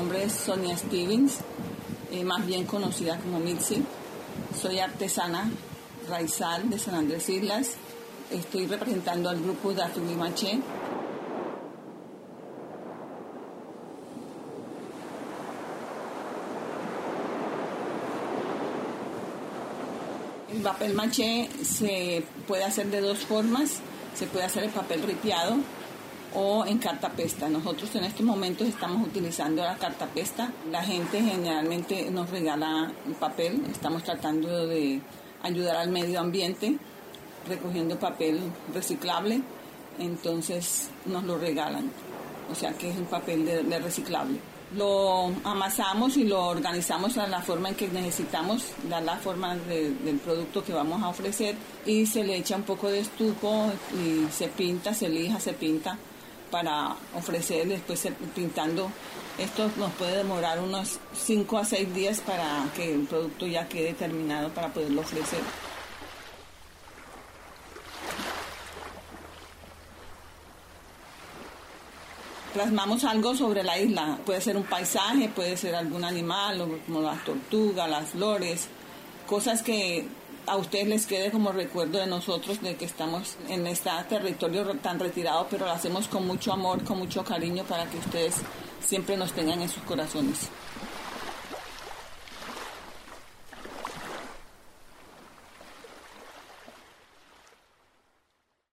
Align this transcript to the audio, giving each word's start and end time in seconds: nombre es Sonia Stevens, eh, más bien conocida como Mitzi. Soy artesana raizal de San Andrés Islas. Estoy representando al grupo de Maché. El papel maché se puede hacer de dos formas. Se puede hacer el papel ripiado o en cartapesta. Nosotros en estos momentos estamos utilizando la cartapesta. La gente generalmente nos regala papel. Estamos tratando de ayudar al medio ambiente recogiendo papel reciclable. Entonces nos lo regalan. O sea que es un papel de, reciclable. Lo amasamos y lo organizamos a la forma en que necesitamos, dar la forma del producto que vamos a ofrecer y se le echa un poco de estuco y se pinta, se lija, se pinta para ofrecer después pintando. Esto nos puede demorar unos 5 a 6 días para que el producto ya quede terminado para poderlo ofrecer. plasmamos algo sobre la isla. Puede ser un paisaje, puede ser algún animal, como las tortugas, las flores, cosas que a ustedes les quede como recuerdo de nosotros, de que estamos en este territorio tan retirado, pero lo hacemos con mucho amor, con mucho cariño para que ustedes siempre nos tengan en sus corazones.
nombre 0.00 0.24
es 0.24 0.32
Sonia 0.32 0.74
Stevens, 0.78 1.40
eh, 2.10 2.24
más 2.24 2.46
bien 2.46 2.64
conocida 2.64 3.18
como 3.18 3.38
Mitzi. 3.38 3.84
Soy 4.58 4.78
artesana 4.78 5.50
raizal 6.08 6.70
de 6.70 6.78
San 6.78 6.94
Andrés 6.94 7.28
Islas. 7.28 7.72
Estoy 8.30 8.66
representando 8.66 9.28
al 9.28 9.38
grupo 9.42 9.74
de 9.74 9.82
Maché. 10.16 10.58
El 20.50 20.62
papel 20.62 20.94
maché 20.94 21.50
se 21.62 22.24
puede 22.48 22.64
hacer 22.64 22.86
de 22.86 23.02
dos 23.02 23.18
formas. 23.18 23.80
Se 24.14 24.26
puede 24.26 24.46
hacer 24.46 24.64
el 24.64 24.70
papel 24.70 25.02
ripiado 25.02 25.56
o 26.34 26.64
en 26.66 26.78
cartapesta. 26.78 27.48
Nosotros 27.48 27.94
en 27.96 28.04
estos 28.04 28.24
momentos 28.24 28.68
estamos 28.68 29.06
utilizando 29.06 29.62
la 29.62 29.76
cartapesta. 29.76 30.52
La 30.70 30.82
gente 30.82 31.22
generalmente 31.22 32.10
nos 32.10 32.30
regala 32.30 32.92
papel. 33.18 33.62
Estamos 33.70 34.02
tratando 34.04 34.66
de 34.66 35.00
ayudar 35.42 35.76
al 35.76 35.90
medio 35.90 36.20
ambiente 36.20 36.76
recogiendo 37.48 37.98
papel 37.98 38.40
reciclable. 38.72 39.42
Entonces 39.98 40.90
nos 41.06 41.24
lo 41.24 41.38
regalan. 41.38 41.90
O 42.50 42.54
sea 42.54 42.72
que 42.72 42.90
es 42.90 42.96
un 42.96 43.06
papel 43.06 43.44
de, 43.44 43.78
reciclable. 43.78 44.38
Lo 44.76 45.32
amasamos 45.42 46.16
y 46.16 46.24
lo 46.24 46.46
organizamos 46.46 47.18
a 47.18 47.26
la 47.26 47.42
forma 47.42 47.70
en 47.70 47.74
que 47.74 47.88
necesitamos, 47.88 48.66
dar 48.88 49.02
la 49.02 49.16
forma 49.16 49.56
del 49.56 50.20
producto 50.24 50.62
que 50.62 50.72
vamos 50.72 51.02
a 51.02 51.08
ofrecer 51.08 51.56
y 51.84 52.06
se 52.06 52.22
le 52.22 52.36
echa 52.36 52.54
un 52.54 52.62
poco 52.62 52.88
de 52.88 53.00
estuco 53.00 53.72
y 54.00 54.30
se 54.30 54.46
pinta, 54.46 54.94
se 54.94 55.08
lija, 55.08 55.40
se 55.40 55.54
pinta 55.54 55.98
para 56.50 56.96
ofrecer 57.14 57.68
después 57.68 58.06
pintando. 58.34 58.90
Esto 59.38 59.70
nos 59.76 59.92
puede 59.92 60.18
demorar 60.18 60.60
unos 60.60 60.98
5 61.14 61.58
a 61.58 61.64
6 61.64 61.94
días 61.94 62.20
para 62.20 62.66
que 62.76 62.94
el 62.94 63.06
producto 63.06 63.46
ya 63.46 63.68
quede 63.68 63.94
terminado 63.94 64.50
para 64.50 64.68
poderlo 64.68 65.00
ofrecer. 65.00 65.40
plasmamos 72.52 73.04
algo 73.04 73.34
sobre 73.34 73.62
la 73.62 73.78
isla. 73.78 74.18
Puede 74.26 74.40
ser 74.40 74.56
un 74.56 74.64
paisaje, 74.64 75.28
puede 75.28 75.56
ser 75.56 75.74
algún 75.74 76.04
animal, 76.04 76.80
como 76.84 77.00
las 77.00 77.24
tortugas, 77.24 77.88
las 77.88 78.10
flores, 78.10 78.68
cosas 79.26 79.62
que 79.62 80.06
a 80.50 80.56
ustedes 80.56 80.88
les 80.88 81.06
quede 81.06 81.30
como 81.30 81.52
recuerdo 81.52 81.98
de 81.98 82.08
nosotros, 82.08 82.60
de 82.60 82.74
que 82.74 82.84
estamos 82.84 83.36
en 83.48 83.68
este 83.68 83.88
territorio 84.08 84.66
tan 84.78 84.98
retirado, 84.98 85.46
pero 85.48 85.66
lo 85.66 85.70
hacemos 85.70 86.08
con 86.08 86.26
mucho 86.26 86.52
amor, 86.52 86.82
con 86.82 86.98
mucho 86.98 87.24
cariño 87.24 87.62
para 87.62 87.86
que 87.88 87.98
ustedes 87.98 88.34
siempre 88.84 89.16
nos 89.16 89.32
tengan 89.32 89.62
en 89.62 89.68
sus 89.68 89.84
corazones. 89.84 90.48